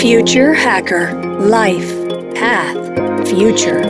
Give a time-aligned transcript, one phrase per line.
[0.00, 1.92] Future Hacker Life
[2.38, 3.82] Path Future.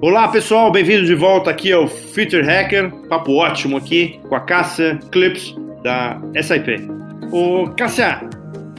[0.00, 4.98] Olá pessoal, bem-vindos de volta aqui ao Future Hacker, papo ótimo aqui com a Cássia
[5.12, 5.54] Clips
[5.84, 6.84] da SIP.
[7.30, 8.28] Ô Cássia,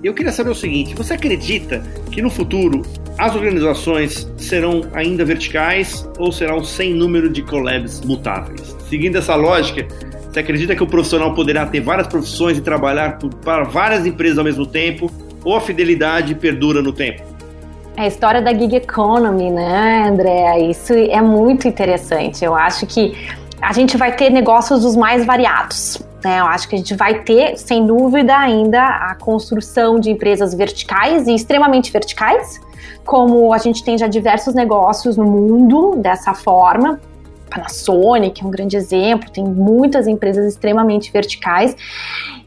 [0.04, 1.82] eu queria saber o seguinte: você acredita
[2.12, 2.82] que no futuro
[3.18, 8.76] as organizações serão ainda verticais ou serão sem número de collabs mutáveis?
[8.90, 9.88] Seguindo essa lógica,
[10.34, 14.44] você acredita que o profissional poderá ter várias profissões e trabalhar para várias empresas ao
[14.44, 15.12] mesmo tempo
[15.44, 17.22] ou a fidelidade perdura no tempo?
[17.96, 20.62] É a história da gig economy, né, André?
[20.62, 22.44] Isso é muito interessante.
[22.44, 23.16] Eu acho que
[23.62, 26.02] a gente vai ter negócios dos mais variados.
[26.26, 26.40] Né?
[26.40, 31.27] Eu acho que a gente vai ter, sem dúvida, ainda a construção de empresas verticais
[31.27, 32.60] e extremamente verticais,
[33.05, 37.00] como a gente tem já diversos negócios no mundo dessa forma.
[37.50, 41.76] Panasonic é um grande exemplo, tem muitas empresas extremamente verticais.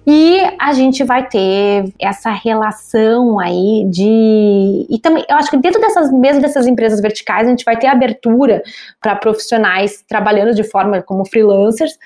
[0.06, 4.86] E a gente vai ter essa relação aí de.
[4.88, 7.88] E também, eu acho que dentro dessas, mesmo dessas empresas verticais, a gente vai ter
[7.88, 8.62] abertura
[9.00, 11.98] para profissionais trabalhando de forma como freelancers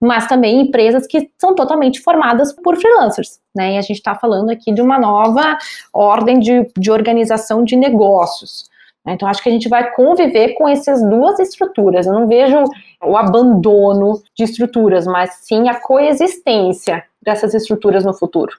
[0.00, 3.74] mas também empresas que são totalmente formadas por freelancers, né?
[3.74, 5.58] E a gente está falando aqui de uma nova
[5.92, 8.68] ordem de, de organização de negócios.
[9.04, 9.14] Né?
[9.14, 12.06] Então, acho que a gente vai conviver com essas duas estruturas.
[12.06, 12.64] Eu não vejo
[13.02, 18.52] o abandono de estruturas, mas sim a coexistência dessas estruturas no futuro.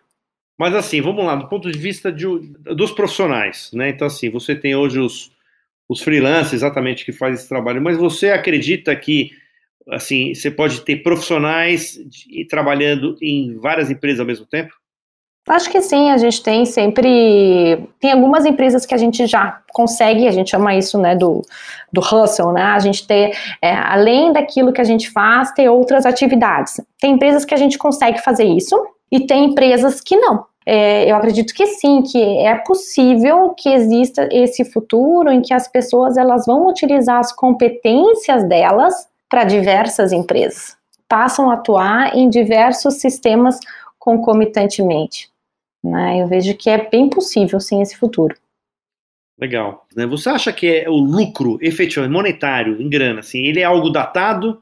[0.58, 2.26] Mas assim, vamos lá, do ponto de vista de,
[2.76, 3.90] dos profissionais, né?
[3.90, 5.31] Então, assim, você tem hoje os,
[5.88, 9.31] os freelancers exatamente que fazem esse trabalho, mas você acredita que
[9.90, 14.74] assim, você pode ter profissionais de, trabalhando em várias empresas ao mesmo tempo?
[15.50, 17.89] Acho que sim, a gente tem sempre.
[18.00, 21.41] Tem algumas empresas que a gente já consegue, a gente chama isso né, do,
[21.91, 22.61] do hustle, né?
[22.61, 26.80] A gente ter, é, além daquilo que a gente faz, ter outras atividades.
[27.02, 28.80] Tem empresas que a gente consegue fazer isso
[29.11, 30.45] e tem empresas que não.
[30.67, 35.68] É, eu acredito que sim, que é possível que exista esse futuro em que as
[35.68, 38.94] pessoas elas vão utilizar as competências delas
[39.28, 43.59] para diversas empresas, passam a atuar em diversos sistemas
[43.97, 45.28] concomitantemente.
[45.84, 46.22] Né?
[46.22, 48.35] Eu vejo que é bem possível, sim, esse futuro.
[49.40, 49.88] Legal.
[49.95, 50.06] Né?
[50.06, 54.62] Você acha que é o lucro efetivamente monetário em grana, assim, ele é algo datado?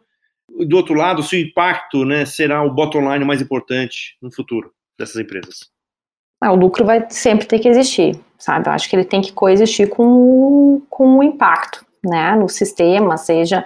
[0.66, 4.72] Do outro lado, se o impacto né, será o bottom line mais importante no futuro
[4.98, 5.70] dessas empresas?
[6.42, 8.68] Ah, o lucro vai sempre ter que existir, sabe?
[8.68, 11.86] Eu acho que ele tem que coexistir com, com o impacto.
[12.06, 13.66] Né, no sistema, seja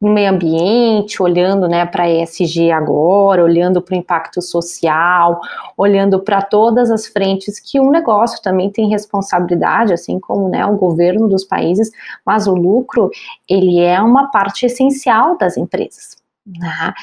[0.00, 5.40] no meio ambiente, olhando né, para a ESG agora, olhando para o impacto social,
[5.76, 10.76] olhando para todas as frentes que um negócio também tem responsabilidade, assim como né, o
[10.76, 11.90] governo dos países,
[12.24, 13.10] mas o lucro
[13.46, 16.16] ele é uma parte essencial das empresas.
[16.46, 16.94] Né?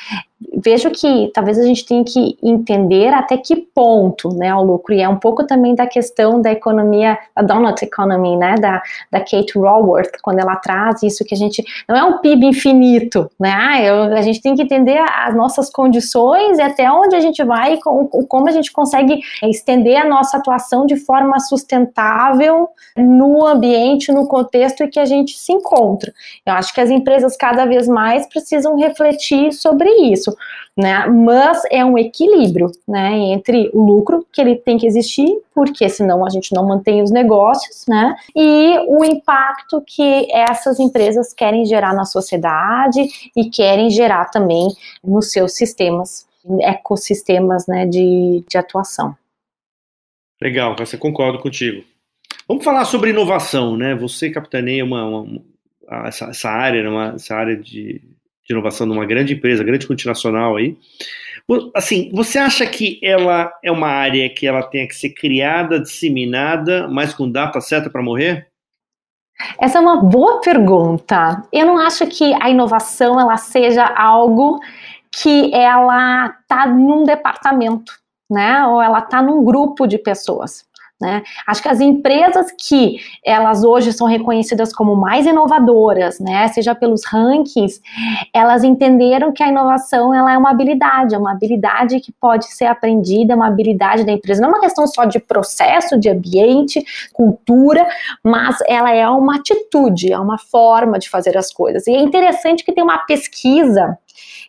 [0.55, 5.01] Vejo que talvez a gente tenha que entender até que ponto né, o lucro, e
[5.01, 8.81] é um pouco também da questão da economia, a donut economy, né, da,
[9.11, 13.31] da Kate Raworth, quando ela traz isso que a gente, não é um PIB infinito,
[13.39, 17.19] né, ah, eu, a gente tem que entender as nossas condições e até onde a
[17.19, 23.45] gente vai com, como a gente consegue estender a nossa atuação de forma sustentável no
[23.45, 26.13] ambiente, no contexto em que a gente se encontra.
[26.45, 30.37] Eu acho que as empresas cada vez mais precisam refletir sobre isso isso,
[30.75, 31.05] né?
[31.07, 36.25] Mas é um equilíbrio, né, entre o lucro que ele tem que existir, porque senão
[36.25, 38.15] a gente não mantém os negócios, né?
[38.35, 44.67] E o impacto que essas empresas querem gerar na sociedade e querem gerar também
[45.03, 46.27] nos seus sistemas,
[46.61, 49.15] ecossistemas, né, de, de atuação.
[50.41, 51.83] Legal, você concordo contigo.
[52.47, 53.95] Vamos falar sobre inovação, né?
[53.95, 55.41] Você capitaneia uma, uma
[56.07, 56.89] essa, essa, área, né?
[56.89, 58.01] uma, essa área de
[58.47, 60.77] de inovação numa grande empresa, grande multinacional aí.
[61.75, 66.87] Assim, você acha que ela é uma área que ela tenha que ser criada, disseminada,
[66.87, 68.47] mas com data certa para morrer?
[69.59, 71.43] Essa é uma boa pergunta.
[71.53, 74.59] Eu não acho que a inovação ela seja algo
[75.11, 77.93] que ela está num departamento,
[78.29, 78.65] né?
[78.65, 80.65] Ou ela está num grupo de pessoas.
[80.99, 81.21] Né?
[81.45, 87.05] Acho que as empresas que elas hoje são reconhecidas como mais inovadoras, né, seja pelos
[87.05, 87.79] rankings,
[88.33, 92.65] elas entenderam que a inovação ela é uma habilidade, é uma habilidade que pode ser
[92.65, 94.41] aprendida, é uma habilidade da empresa.
[94.41, 96.83] Não é uma questão só de processo, de ambiente,
[97.13, 97.87] cultura,
[98.23, 101.85] mas ela é uma atitude, é uma forma de fazer as coisas.
[101.85, 103.99] E é interessante que tem uma pesquisa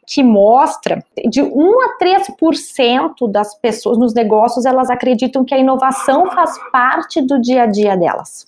[0.07, 6.31] que mostra de 1 a 3% das pessoas nos negócios elas acreditam que a inovação
[6.31, 8.47] faz parte do dia a dia delas.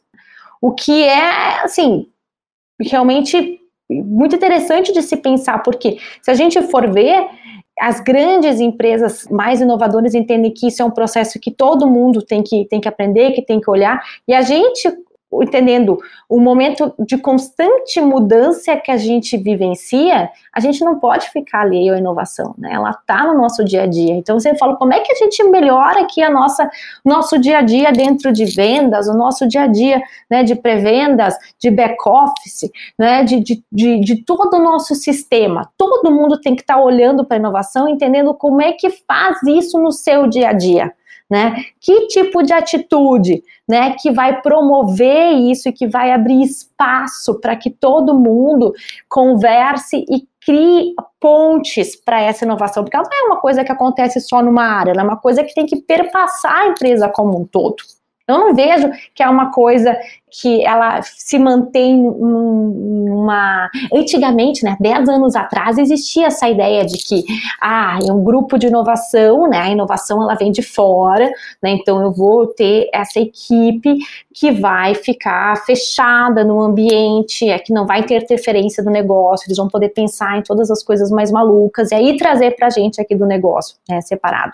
[0.60, 2.06] O que é, assim,
[2.80, 7.28] realmente muito interessante de se pensar, porque se a gente for ver,
[7.80, 12.42] as grandes empresas mais inovadoras entendem que isso é um processo que todo mundo tem
[12.42, 14.88] que, tem que aprender, que tem que olhar, e a gente,
[15.32, 15.98] entendendo
[16.28, 21.94] o momento de constante mudança que a gente vivencia, a gente não pode ficar alheio
[21.94, 22.70] à inovação, né?
[22.72, 24.14] Ela está no nosso dia a dia.
[24.14, 26.68] Então você fala, como é que a gente melhora aqui a nossa
[27.04, 31.36] nosso dia a dia dentro de vendas, o nosso dia a dia, né, de pré-vendas,
[31.58, 35.70] de back office, né, de, de, de, de, todo o nosso sistema.
[35.76, 39.42] Todo mundo tem que estar tá olhando para a inovação, entendendo como é que faz
[39.44, 40.92] isso no seu dia a dia
[41.30, 41.54] né?
[41.80, 47.54] Que tipo de atitude, né, que vai promover isso e que vai abrir espaço para
[47.54, 48.74] que todo mundo
[49.08, 54.20] converse e crie pontes para essa inovação, porque ela não é uma coisa que acontece
[54.20, 57.44] só numa área, ela é uma coisa que tem que perpassar a empresa como um
[57.44, 57.76] todo.
[58.30, 59.96] Eu não vejo que é uma coisa
[60.30, 63.68] que ela se mantém numa.
[63.92, 67.24] Antigamente, né, 10 anos atrás, existia essa ideia de que
[67.60, 69.58] ah, é um grupo de inovação, né?
[69.58, 71.28] A inovação ela vem de fora,
[71.62, 71.70] né?
[71.70, 73.98] Então eu vou ter essa equipe
[74.32, 79.56] que vai ficar fechada no ambiente, é que não vai ter interferência do negócio, eles
[79.56, 83.00] vão poder pensar em todas as coisas mais malucas e aí trazer para a gente
[83.00, 84.52] aqui do negócio, né, separado.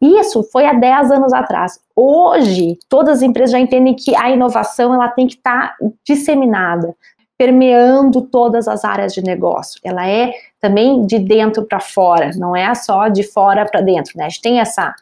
[0.00, 1.78] Isso foi há 10 anos atrás.
[1.94, 5.76] Hoje, todas as empresas já entendem que a inovação ela tem que estar tá
[6.06, 6.94] disseminada,
[7.36, 9.78] permeando todas as áreas de negócio.
[9.84, 14.12] Ela é também de dentro para fora, não é só de fora para dentro.
[14.16, 14.24] Né?
[14.24, 14.94] A gente tem essa,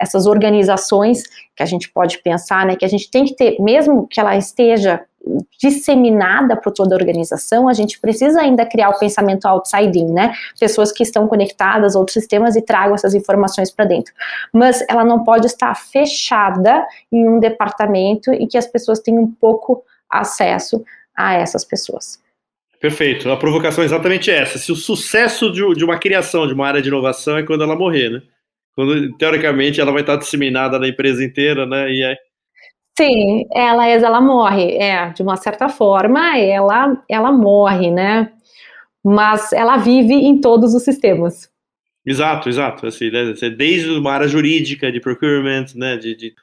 [0.00, 1.22] essas organizações
[1.54, 4.36] que a gente pode pensar, né, que a gente tem que ter, mesmo que ela
[4.36, 5.02] esteja
[5.60, 10.32] disseminada por toda a organização, a gente precisa ainda criar o pensamento outside in, né?
[10.58, 14.12] Pessoas que estão conectadas a outros sistemas e tragam essas informações para dentro.
[14.52, 19.82] Mas ela não pode estar fechada em um departamento e que as pessoas tenham pouco
[20.10, 20.84] acesso
[21.16, 22.20] a essas pessoas.
[22.80, 23.30] Perfeito.
[23.30, 24.58] A provocação é exatamente essa.
[24.58, 28.10] Se o sucesso de, uma criação de uma área de inovação é quando ela morrer,
[28.10, 28.22] né?
[28.74, 31.90] Quando, teoricamente, ela vai estar disseminada na empresa inteira, né?
[31.90, 32.16] E aí,
[32.98, 38.32] Sim, ela, ela morre, é, de uma certa forma, ela, ela morre, né?
[39.04, 41.50] Mas ela vive em todos os sistemas.
[42.04, 42.86] Exato, exato.
[42.86, 43.34] Assim, né?
[43.56, 45.96] Desde uma área jurídica, de procurement, né?
[45.96, 46.34] De, de...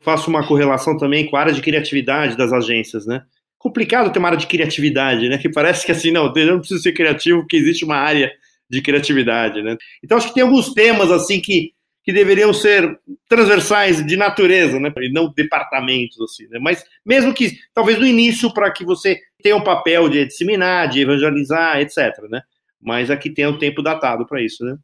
[0.00, 3.22] Faço uma correlação também com a área de criatividade das agências, né?
[3.56, 5.38] Complicado ter uma área de criatividade, né?
[5.38, 8.30] Que parece que assim, não, eu não preciso ser criativo porque existe uma área
[8.68, 9.76] de criatividade, né?
[10.04, 11.72] Então acho que tem alguns temas assim que
[12.06, 16.60] que deveriam ser transversais de natureza, né, e não departamentos assim, né?
[16.60, 21.00] Mas mesmo que talvez no início para que você tenha um papel de disseminar, de
[21.00, 21.96] evangelizar, etc,
[22.30, 22.42] né?
[22.80, 24.76] Mas aqui tem um tempo datado para isso, né?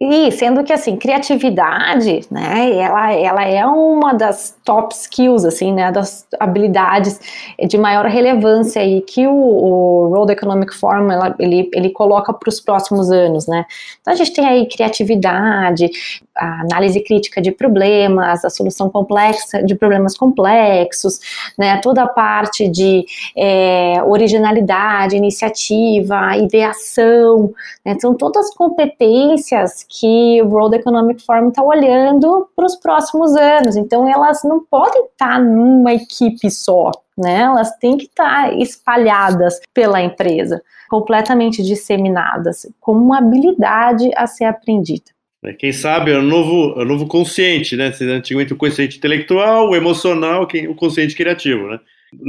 [0.00, 5.92] E sendo que assim, criatividade, né, ela, ela é uma das top skills, assim, né,
[5.92, 7.20] das habilidades
[7.68, 12.48] de maior relevância aí que o, o World Economic Forum ela, ele, ele coloca para
[12.48, 13.64] os próximos anos, né.
[14.00, 15.88] Então a gente tem aí criatividade,
[16.34, 21.20] análise crítica de problemas, a solução complexa de problemas complexos,
[21.56, 23.04] né, toda a parte de
[23.36, 27.52] é, originalidade, iniciativa, ideação,
[27.84, 33.76] né, são todas competências que o World Economic Forum está olhando para os próximos anos.
[33.76, 37.40] Então, elas não podem estar tá numa equipe só, né?
[37.40, 44.44] Elas têm que estar tá espalhadas pela empresa, completamente disseminadas, como uma habilidade a ser
[44.44, 45.10] aprendida.
[45.44, 47.92] É, quem sabe é o novo, é o novo consciente, né?
[48.00, 51.80] Antigamente o consciente intelectual, o emocional, o consciente criativo, né?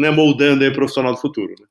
[0.08, 1.54] É moldando o profissional do futuro.
[1.60, 1.66] Né?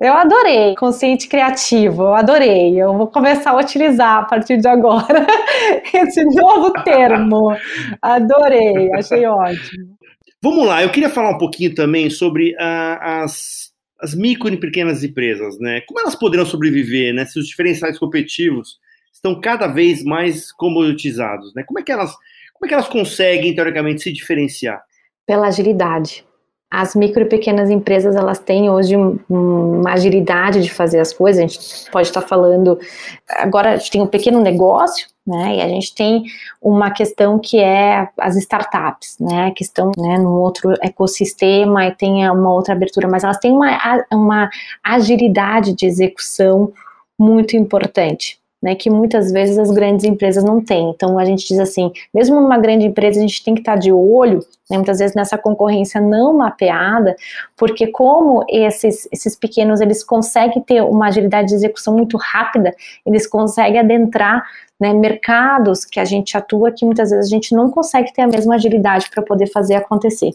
[0.00, 2.80] Eu adorei, consciente criativo, eu adorei.
[2.80, 5.26] Eu vou começar a utilizar a partir de agora
[5.92, 7.56] esse novo termo.
[8.00, 9.98] Adorei, achei ótimo.
[10.40, 15.02] Vamos lá, eu queria falar um pouquinho também sobre uh, as, as micro e pequenas
[15.02, 15.80] empresas, né?
[15.80, 17.24] Como elas poderão sobreviver, né?
[17.24, 18.78] Se os diferenciais competitivos
[19.12, 21.64] estão cada vez mais comoditizados, né?
[21.66, 22.12] Como é que elas,
[22.54, 24.80] como é que elas conseguem, teoricamente, se diferenciar?
[25.26, 26.27] Pela agilidade
[26.70, 28.94] as micro e pequenas empresas elas têm hoje
[29.28, 31.42] uma agilidade de fazer as coisas.
[31.42, 32.78] A gente pode estar falando
[33.26, 35.56] agora a gente tem um pequeno negócio, né?
[35.56, 36.24] E a gente tem
[36.60, 39.50] uma questão que é as startups, né?
[39.56, 44.04] Que estão né, num outro ecossistema e tem uma outra abertura, mas elas têm uma,
[44.12, 44.50] uma
[44.84, 46.70] agilidade de execução
[47.18, 50.90] muito importante né, que muitas vezes as grandes empresas não têm.
[50.90, 53.92] Então a gente diz assim, mesmo numa grande empresa a gente tem que estar de
[53.92, 57.14] olho, né, muitas vezes nessa concorrência não mapeada,
[57.56, 62.74] porque como esses, esses pequenos eles conseguem ter uma agilidade de execução muito rápida,
[63.06, 64.44] eles conseguem adentrar
[64.78, 68.28] né, mercados que a gente atua que muitas vezes a gente não consegue ter a
[68.28, 70.32] mesma agilidade para poder fazer acontecer.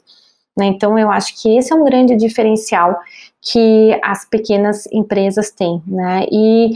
[0.57, 2.99] Né, então eu acho que esse é um grande diferencial
[3.43, 6.25] que as pequenas empresas têm, né?
[6.31, 6.71] E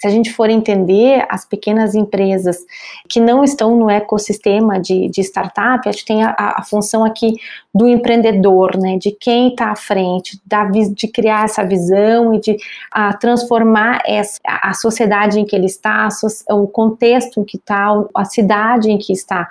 [0.00, 2.56] se a gente for entender as pequenas empresas
[3.06, 7.34] que não estão no ecossistema de, de startup, a gente tem a, a função aqui
[7.74, 8.96] do empreendedor, né?
[8.96, 12.56] De quem está à frente, da, de criar essa visão e de
[12.90, 16.08] a, transformar essa, a sociedade em que ele está,
[16.50, 19.46] o contexto em que está, a cidade em que está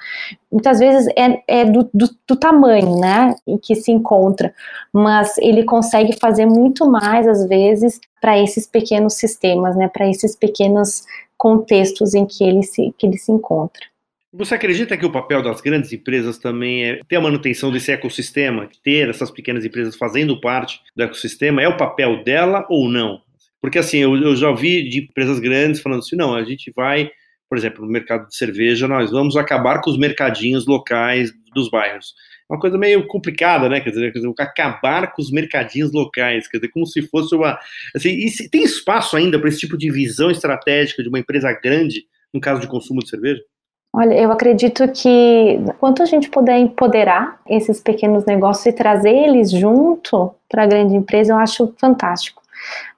[0.56, 4.54] muitas vezes é, é do, do, do, tamanho, né, em que se encontra,
[4.94, 10.34] mas ele consegue fazer muito mais, às vezes, para esses pequenos sistemas, né, para esses
[10.34, 11.04] pequenos
[11.36, 13.82] contextos em que ele, se, que ele se encontra.
[14.34, 18.70] Você acredita que o papel das grandes empresas também é ter a manutenção desse ecossistema,
[18.82, 23.22] ter essas pequenas empresas fazendo parte do ecossistema, é o papel dela ou não?
[23.62, 27.12] Porque assim, eu, eu já ouvi de empresas grandes falando assim, não, a gente vai
[27.50, 32.14] por exemplo, no mercado de cerveja, nós vamos acabar com os mercadinhos locais dos bairros.
[32.50, 33.82] É uma coisa meio complicada, né?
[33.82, 37.58] Quer dizer, quer dizer, acabar com os mercadinhos locais, quer dizer, como se fosse uma.
[37.96, 38.18] Assim,
[38.52, 42.60] tem espaço ainda para esse tipo de visão estratégica de uma empresa grande no caso
[42.60, 43.42] de consumo de cerveja?
[43.94, 49.50] Olha, eu acredito que quanto a gente puder empoderar esses pequenos negócios e trazer eles
[49.50, 52.45] junto para a grande empresa, eu acho fantástico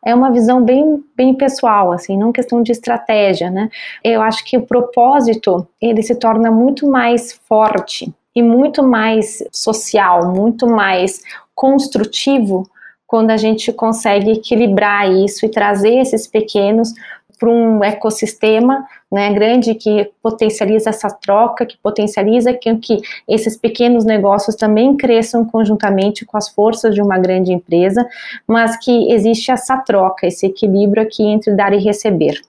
[0.05, 3.69] é uma visão bem, bem pessoal, assim, não questão de estratégia, né?
[4.03, 10.33] Eu acho que o propósito, ele se torna muito mais forte e muito mais social,
[10.33, 11.21] muito mais
[11.55, 12.69] construtivo
[13.07, 16.93] quando a gente consegue equilibrar isso e trazer esses pequenos
[17.39, 24.03] para um ecossistema né, grande que potencializa essa troca, que potencializa que, que esses pequenos
[24.03, 28.07] negócios também cresçam conjuntamente com as forças de uma grande empresa,
[28.47, 32.41] mas que existe essa troca, esse equilíbrio aqui entre dar e receber.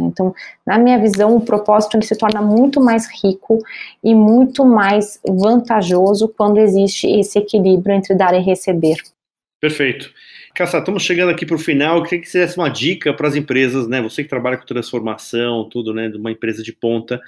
[0.00, 3.58] Então, na minha visão, o propósito ele se torna muito mais rico
[4.02, 8.96] e muito mais vantajoso quando existe esse equilíbrio entre dar e receber.
[9.60, 10.12] Perfeito.
[10.58, 11.98] Caça, estamos chegando aqui para o final.
[11.98, 14.02] Eu queria que você desse uma dica para as empresas, né?
[14.02, 16.08] Você que trabalha com transformação, tudo, né?
[16.08, 17.20] De uma empresa de ponta.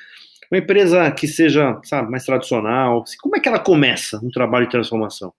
[0.50, 3.04] Uma empresa que seja, sabe, mais tradicional.
[3.20, 5.32] Como é que ela começa um trabalho de transformação?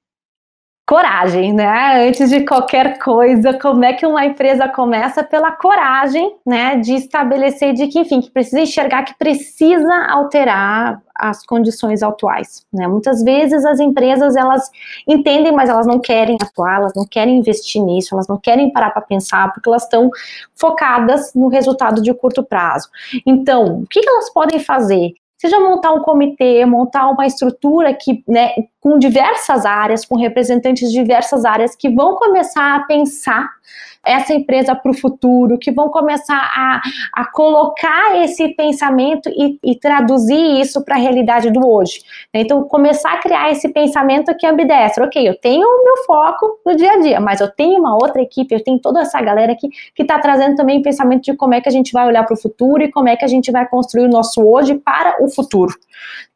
[0.92, 2.06] Coragem, né?
[2.06, 7.74] Antes de qualquer coisa, como é que uma empresa começa pela coragem, né, de estabelecer
[7.74, 12.90] de que, enfim, que precisa enxergar que precisa alterar as condições atuais, né?
[12.90, 14.70] Muitas vezes as empresas elas
[15.08, 18.90] entendem, mas elas não querem atuar, elas não querem investir nisso, elas não querem parar
[18.90, 20.10] para pensar porque elas estão
[20.58, 22.90] focadas no resultado de curto prazo.
[23.26, 25.14] Então, o que elas podem fazer?
[25.42, 28.52] seja montar um comitê, montar uma estrutura que, né,
[28.82, 33.48] com diversas áreas, com representantes de diversas áreas que vão começar a pensar
[34.04, 36.82] essa empresa para o futuro, que vão começar a,
[37.14, 42.02] a colocar esse pensamento e, e traduzir isso para a realidade do hoje.
[42.34, 45.06] Então, começar a criar esse pensamento que ambidestro.
[45.06, 48.22] Ok, eu tenho o meu foco no dia a dia, mas eu tenho uma outra
[48.22, 51.54] equipe, eu tenho toda essa galera aqui que está trazendo também o pensamento de como
[51.54, 53.52] é que a gente vai olhar para o futuro e como é que a gente
[53.52, 55.76] vai construir o nosso hoje para o futuro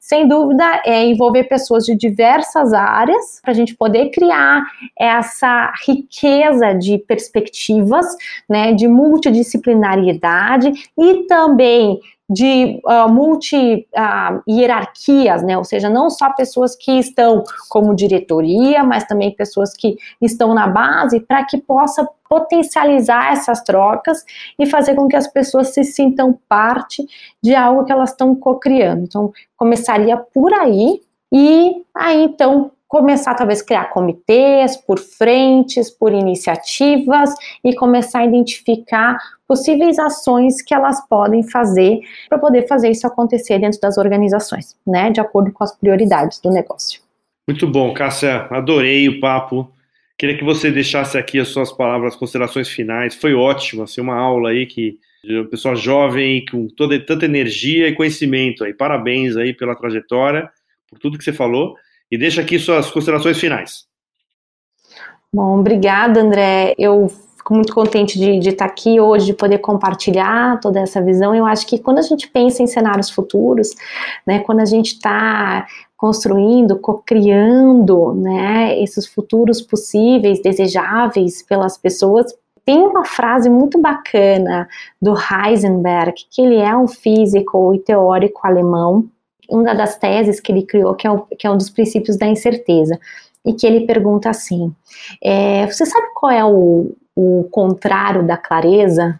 [0.05, 4.63] sem dúvida, é envolver pessoas de diversas áreas para a gente poder criar
[4.95, 8.05] essa riqueza de perspectivas,
[8.47, 15.57] né, de multidisciplinariedade e também de uh, multi-hierarquias, uh, né?
[15.57, 20.67] ou seja, não só pessoas que estão como diretoria, mas também pessoas que estão na
[20.67, 24.25] base, para que possa potencializar essas trocas
[24.57, 27.05] e fazer com que as pessoas se sintam parte
[27.41, 29.03] de algo que elas estão co-criando.
[29.03, 31.01] Então, começaria por aí,
[31.31, 39.17] e aí então começar talvez criar comitês por frentes, por iniciativas e começar a identificar
[39.47, 41.99] possíveis ações que elas podem fazer
[42.29, 46.51] para poder fazer isso acontecer dentro das organizações, né, de acordo com as prioridades do
[46.51, 47.01] negócio.
[47.47, 49.71] Muito bom, Cássia, adorei o papo.
[50.17, 53.13] Queria que você deixasse aqui as suas palavras, as considerações finais.
[53.13, 57.95] Foi ótimo, assim, uma aula aí que uma pessoa jovem com toda tanta energia e
[57.95, 58.73] conhecimento aí.
[58.73, 60.49] Parabéns aí pela trajetória,
[60.89, 61.75] por tudo que você falou.
[62.15, 63.83] E deixa aqui suas considerações finais.
[65.33, 66.73] Bom, obrigada, André.
[66.79, 71.35] Eu fico muito contente de, de, estar aqui hoje, de poder compartilhar toda essa visão.
[71.35, 73.71] Eu acho que quando a gente pensa em cenários futuros,
[74.25, 75.67] né, quando a gente está
[75.97, 84.69] construindo, co-criando né, esses futuros possíveis, desejáveis pelas pessoas, tem uma frase muito bacana
[85.01, 89.05] do Heisenberg, que ele é um físico e teórico alemão,
[89.49, 92.27] uma das teses que ele criou, que é, o, que é um dos princípios da
[92.27, 92.99] incerteza,
[93.45, 94.73] e que ele pergunta assim:
[95.23, 99.19] é, Você sabe qual é o, o contrário da clareza?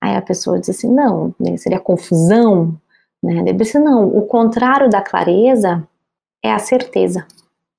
[0.00, 2.74] Aí a pessoa diz assim: Não, né, seria confusão.
[3.22, 3.34] Né?
[3.34, 5.86] Ele disse: Não, o contrário da clareza
[6.42, 7.26] é a certeza.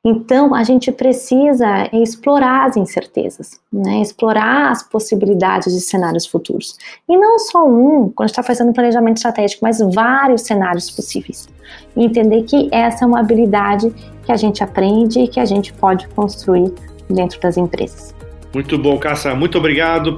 [0.03, 4.01] Então, a gente precisa explorar as incertezas, né?
[4.01, 6.77] explorar as possibilidades de cenários futuros.
[7.07, 11.49] E não só um, quando está fazendo planejamento estratégico, mas vários cenários possíveis.
[11.95, 13.93] E entender que essa é uma habilidade
[14.25, 16.71] que a gente aprende e que a gente pode construir
[17.09, 18.13] dentro das empresas.
[18.53, 19.33] Muito bom, Cássia.
[19.35, 20.17] Muito obrigado.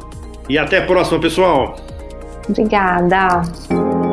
[0.50, 1.76] E até a próxima, pessoal.
[2.50, 3.42] Obrigada.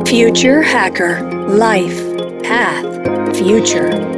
[0.07, 2.03] Future Hacker Life
[2.43, 4.18] Path Future